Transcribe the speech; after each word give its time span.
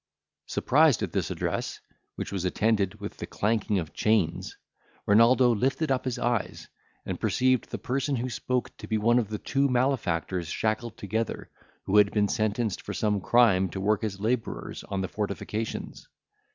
Surprised 0.47 1.03
at 1.03 1.11
this 1.11 1.29
address, 1.29 1.79
which 2.15 2.31
was 2.31 2.43
attended 2.43 2.99
with 2.99 3.17
the 3.17 3.27
clanking 3.27 3.77
of 3.77 3.93
chains, 3.93 4.57
Renaldo 5.05 5.53
lifted 5.53 5.91
up 5.91 6.05
his 6.05 6.17
eyes, 6.17 6.67
and 7.05 7.19
perceived 7.19 7.69
the 7.69 7.77
person 7.77 8.15
who 8.15 8.27
spoke 8.27 8.75
to 8.77 8.87
be 8.87 8.97
one 8.97 9.19
of 9.19 9.43
two 9.43 9.69
malefactors 9.69 10.47
shackled 10.47 10.97
together, 10.97 11.51
who 11.83 11.97
had 11.97 12.09
been 12.09 12.27
sentenced 12.27 12.81
for 12.81 12.95
some 12.95 13.21
crime 13.21 13.69
to 13.69 13.79
work 13.79 14.03
as 14.03 14.19
labourers 14.19 14.83
on 14.85 15.01
the 15.01 15.07
fortifications. 15.07 16.07